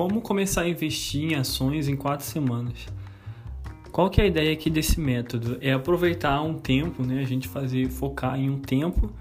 [0.00, 2.86] Como começar a investir em ações em quatro semanas?
[3.92, 5.58] Qual que é a ideia aqui desse método?
[5.60, 7.20] É aproveitar um tempo, né?
[7.20, 9.12] A gente fazer focar em um tempo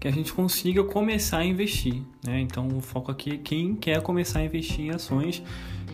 [0.00, 2.40] que a gente consiga começar a investir, né?
[2.40, 5.44] Então o foco aqui é quem quer começar a investir em ações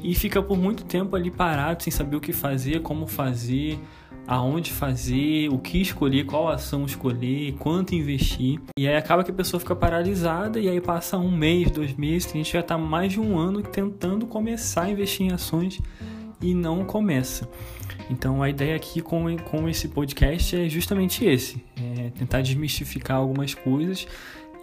[0.03, 3.79] e fica por muito tempo ali parado sem saber o que fazer, como fazer,
[4.27, 8.61] aonde fazer, o que escolher, qual ação escolher, quanto investir.
[8.79, 12.29] E aí acaba que a pessoa fica paralisada e aí passa um mês, dois meses,
[12.29, 15.81] a gente já está mais de um ano tentando começar a investir em ações
[16.41, 17.49] e não começa.
[18.11, 23.55] Então a ideia aqui com, com esse podcast é justamente esse: é tentar desmistificar algumas
[23.55, 24.07] coisas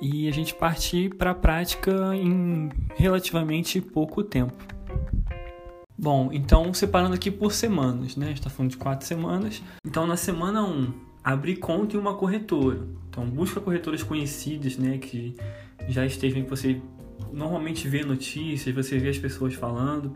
[0.02, 4.73] e a gente partir para a prática em relativamente pouco tempo.
[6.04, 8.34] Bom, então separando aqui por semanas, né?
[8.34, 9.64] Está falando de quatro semanas.
[9.88, 12.82] Então na semana 1, um, abrir conta em uma corretora.
[13.10, 14.98] Então busca corretoras conhecidas, né?
[14.98, 15.34] Que
[15.88, 16.82] já estejam, que você
[17.32, 20.14] normalmente vê notícias, você vê as pessoas falando.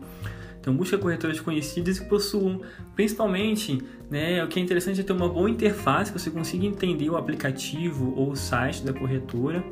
[0.60, 2.60] Então busca corretoras conhecidas que possuam,
[2.94, 7.08] principalmente, né, o que é interessante é ter uma boa interface, que você consiga entender
[7.08, 9.64] o aplicativo ou o site da corretora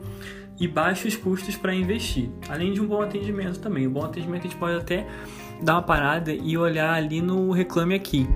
[0.59, 3.87] e baixos custos para investir, além de um bom atendimento também.
[3.87, 5.07] O bom atendimento a gente pode até
[5.62, 8.29] dar uma parada e olhar ali no Reclame Aqui.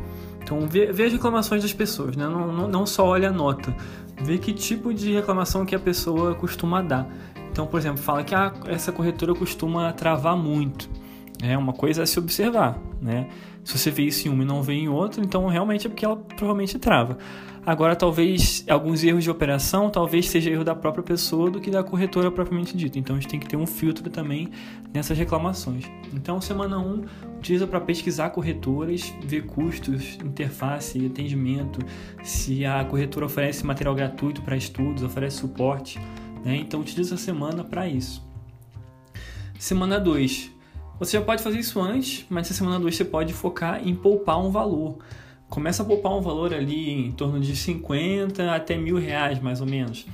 [0.42, 2.26] Então, vê, vê as reclamações das pessoas, né?
[2.26, 3.74] não, não, não só olha a nota,
[4.20, 7.08] vê que tipo de reclamação que a pessoa costuma dar.
[7.50, 10.88] Então, por exemplo, fala que ah, essa corretora costuma travar muito.
[11.42, 13.28] É uma coisa a se observar, né?
[13.64, 16.05] Se você vê isso em uma e não vê em outra, então realmente é porque
[16.05, 17.19] ela provavelmente trava.
[17.64, 21.84] Agora, talvez alguns erros de operação, talvez seja erro da própria pessoa do que da
[21.84, 22.98] corretora propriamente dita.
[22.98, 24.48] Então, a gente tem que ter um filtro também
[24.94, 25.84] nessas reclamações.
[26.14, 27.05] Então, semana 1, um,
[27.36, 31.84] utiliza para pesquisar corretoras, ver custos, interface, atendimento,
[32.22, 36.00] se a corretora oferece material gratuito para estudos, oferece suporte.
[36.42, 36.56] Né?
[36.56, 38.27] Então, utiliza a semana para isso.
[39.58, 40.50] Semana 2,
[41.00, 44.38] você já pode fazer isso antes, mas essa semana 2 você pode focar em poupar
[44.38, 44.98] um valor.
[45.48, 49.66] Começa a poupar um valor ali em torno de 50 até mil reais, mais ou
[49.66, 50.06] menos.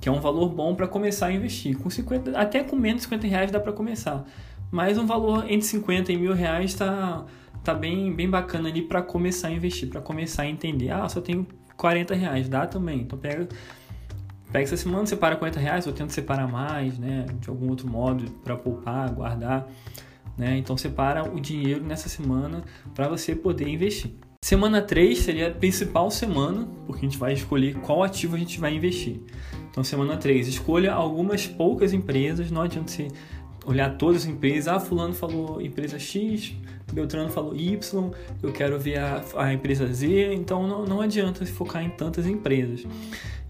[0.00, 1.76] Que é um valor bom para começar a investir.
[1.76, 4.24] Com 50, até com menos de 50 reais dá para começar.
[4.70, 7.26] Mas um valor entre 50 e mil reais está
[7.62, 10.90] tá bem, bem bacana ali para começar a investir, para começar a entender.
[10.90, 11.46] Ah, só tenho
[11.76, 13.02] 40 reais, dá também.
[13.02, 13.46] Então pega,
[14.50, 17.26] pega essa semana, separa 40 reais, ou tenta separar mais, né?
[17.38, 19.68] De algum outro modo para poupar, guardar.
[20.36, 20.56] Né?
[20.56, 24.12] Então separa o dinheiro nessa semana para você poder investir.
[24.44, 28.58] Semana 3 seria a principal semana, porque a gente vai escolher qual ativo a gente
[28.58, 29.20] vai investir.
[29.70, 33.08] Então, semana 3, escolha algumas poucas empresas, não adianta você
[33.64, 34.68] olhar todas as empresas.
[34.68, 36.54] Ah, fulano falou empresa X,
[36.92, 38.10] Beltrano falou Y,
[38.42, 42.26] eu quero ver a, a empresa Z, então não, não adianta se focar em tantas
[42.26, 42.84] empresas.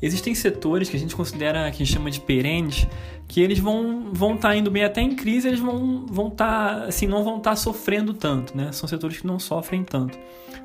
[0.01, 2.87] Existem setores que a gente considera, que a gente chama de perenes,
[3.29, 6.85] que eles vão vão estar tá indo bem até em crise, eles vão vão tá,
[6.85, 8.73] assim, não vão estar tá sofrendo tanto, né?
[8.73, 10.19] São setores que não sofrem tanto.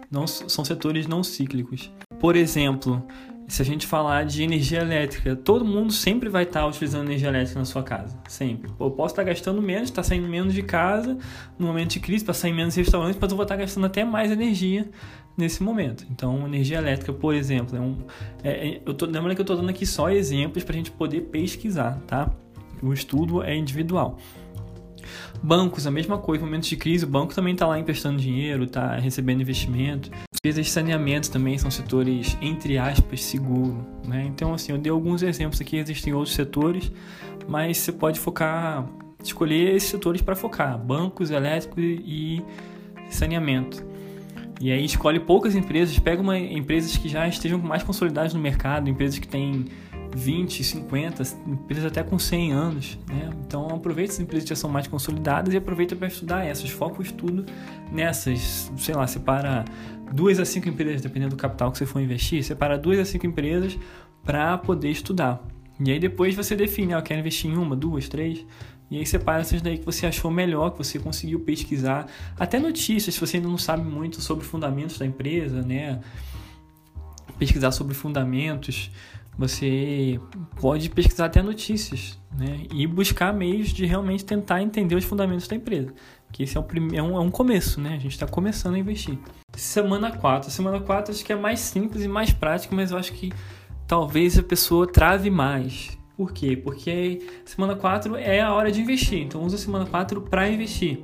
[0.09, 1.91] Não são setores não cíclicos.
[2.19, 3.05] Por exemplo,
[3.47, 7.57] se a gente falar de energia elétrica, todo mundo sempre vai estar utilizando energia elétrica
[7.57, 8.69] na sua casa, sempre.
[8.77, 11.17] eu posso estar gastando menos, estar saindo menos de casa
[11.57, 14.03] no momento de crise, para sair menos de restaurantes, mas eu vou estar gastando até
[14.03, 14.89] mais energia
[15.37, 16.05] nesse momento.
[16.11, 17.97] Então, energia elétrica, por exemplo, é um,
[18.43, 20.91] é, é eu tô, lembrando que eu estou dando aqui só exemplos para a gente
[20.91, 22.29] poder pesquisar, tá?
[22.81, 24.17] O estudo é individual.
[25.41, 28.97] Bancos, a mesma coisa, momentos de crise, o banco também está lá emprestando dinheiro, está
[28.97, 30.11] recebendo investimento.
[30.37, 33.85] Empresas de saneamento também são setores, entre aspas, seguro.
[34.07, 34.25] Né?
[34.27, 36.91] Então, assim, eu dei alguns exemplos aqui, existem outros setores,
[37.47, 38.87] mas você pode focar,
[39.23, 42.41] escolher esses setores para focar: bancos, elétricos e
[43.09, 43.85] saneamento.
[44.59, 48.89] E aí escolhe poucas empresas, pega uma, empresas que já estejam mais consolidadas no mercado,
[48.89, 49.65] empresas que têm
[50.17, 52.97] 20, 50, empresas até com 100 anos.
[53.07, 53.29] Né?
[53.45, 56.71] Então aproveita essas empresas que já são mais consolidadas e aproveita para estudar essas.
[56.71, 57.45] Foca o estudo
[57.91, 58.71] nessas.
[58.77, 59.63] Sei lá, separa
[60.11, 63.27] duas a cinco empresas, dependendo do capital que você for investir, separa duas a cinco
[63.27, 63.77] empresas
[64.23, 65.39] para poder estudar.
[65.79, 68.43] E aí depois você define, eu quero investir em uma, duas, três.
[68.89, 72.07] E aí separa essas daí que você achou melhor, que você conseguiu pesquisar.
[72.39, 75.99] Até notícias, se você ainda não sabe muito sobre fundamentos da empresa, né?
[77.37, 78.89] Pesquisar sobre fundamentos.
[79.37, 80.19] Você
[80.59, 82.61] pode pesquisar até notícias, né?
[82.73, 85.93] E buscar meios de realmente tentar entender os fundamentos da empresa.
[86.31, 87.95] Que esse é, o é, um, é um começo, né?
[87.95, 89.17] A gente está começando a investir.
[89.53, 90.49] Semana 4.
[90.49, 93.31] Semana 4 acho que é mais simples e mais prática, mas eu acho que
[93.85, 96.57] talvez a pessoa trave mais por quê?
[96.57, 99.21] Porque semana 4 é a hora de investir.
[99.21, 100.99] Então usa semana 4 para investir.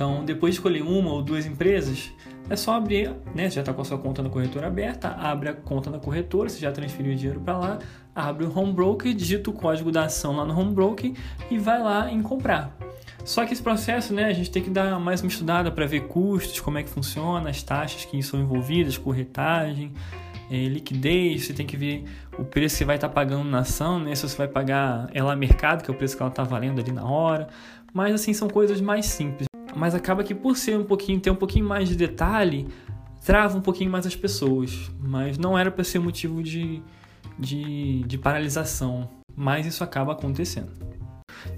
[0.00, 2.10] Então, depois de escolher uma ou duas empresas,
[2.48, 3.50] é só abrir, né?
[3.50, 6.48] Você já está com a sua conta na corretora aberta, abre a conta na corretora,
[6.48, 7.78] você já transferiu o dinheiro para lá,
[8.14, 11.12] abre o home broker, digita o código da ação lá no home broker
[11.50, 12.74] e vai lá em comprar.
[13.26, 16.06] Só que esse processo, né, a gente tem que dar mais uma estudada para ver
[16.06, 19.92] custos, como é que funciona, as taxas que são envolvidas, corretagem,
[20.50, 22.04] é, liquidez, você tem que ver
[22.38, 25.36] o preço que vai estar tá pagando na ação, né, se você vai pagar ela
[25.36, 27.48] mercado, que é o preço que ela está valendo ali na hora.
[27.92, 29.49] Mas assim, são coisas mais simples.
[29.76, 32.68] Mas acaba que por ser um pouquinho, ter um pouquinho mais de detalhe,
[33.24, 34.90] trava um pouquinho mais as pessoas.
[35.00, 36.82] Mas não era para ser motivo de,
[37.38, 39.08] de, de paralisação.
[39.36, 40.89] Mas isso acaba acontecendo.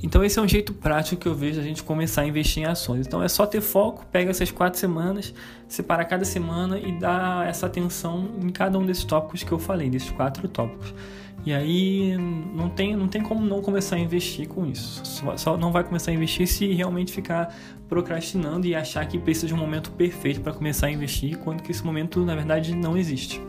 [0.02, 2.66] Então esse é um jeito prático que eu vejo a gente começar a investir em
[2.66, 3.06] ações.
[3.06, 5.32] Então é só ter foco, pega essas quatro semanas,
[5.69, 9.88] separa cada semana e dá essa atenção em cada um desses tópicos que eu falei,
[9.88, 10.93] desses quatro tópicos.
[11.44, 15.04] E aí não tem, não tem como não começar a investir com isso.
[15.04, 17.54] Só, só não vai começar a investir se realmente ficar
[17.88, 21.72] procrastinando e achar que precisa de um momento perfeito para começar a investir, quando que
[21.72, 23.40] esse momento na verdade não existe.